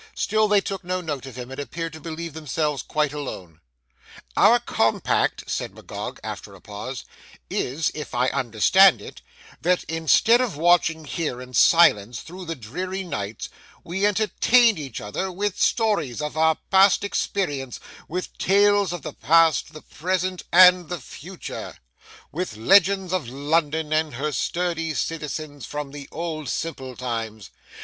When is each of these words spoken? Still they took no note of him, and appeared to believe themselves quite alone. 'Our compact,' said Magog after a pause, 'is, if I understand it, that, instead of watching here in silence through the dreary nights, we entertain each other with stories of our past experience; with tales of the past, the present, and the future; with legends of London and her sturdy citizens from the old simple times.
Still 0.15 0.47
they 0.47 0.61
took 0.61 0.83
no 0.83 0.99
note 0.99 1.27
of 1.27 1.35
him, 1.35 1.51
and 1.51 1.59
appeared 1.59 1.93
to 1.93 1.99
believe 1.99 2.33
themselves 2.33 2.81
quite 2.81 3.13
alone. 3.13 3.59
'Our 4.35 4.57
compact,' 4.57 5.43
said 5.45 5.75
Magog 5.75 6.19
after 6.23 6.55
a 6.55 6.59
pause, 6.59 7.05
'is, 7.51 7.91
if 7.93 8.15
I 8.15 8.29
understand 8.29 8.99
it, 8.99 9.21
that, 9.61 9.83
instead 9.83 10.41
of 10.41 10.57
watching 10.57 11.05
here 11.05 11.39
in 11.39 11.53
silence 11.53 12.21
through 12.21 12.45
the 12.45 12.55
dreary 12.55 13.03
nights, 13.03 13.49
we 13.83 14.03
entertain 14.07 14.75
each 14.79 14.99
other 14.99 15.31
with 15.31 15.61
stories 15.61 16.19
of 16.19 16.35
our 16.35 16.55
past 16.71 17.03
experience; 17.03 17.79
with 18.07 18.35
tales 18.39 18.91
of 18.91 19.03
the 19.03 19.13
past, 19.13 19.71
the 19.71 19.83
present, 19.83 20.41
and 20.51 20.89
the 20.89 20.99
future; 20.99 21.77
with 22.31 22.57
legends 22.57 23.13
of 23.13 23.29
London 23.29 23.93
and 23.93 24.15
her 24.15 24.31
sturdy 24.31 24.95
citizens 24.95 25.67
from 25.67 25.91
the 25.91 26.09
old 26.11 26.49
simple 26.49 26.95
times. 26.95 27.51